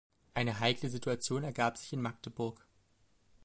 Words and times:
Eine 0.33 0.59
heikle 0.59 0.89
Situation 0.89 1.43
ergab 1.43 1.77
sich 1.77 1.93
in 1.93 2.01
Magdeburg. 2.01 2.65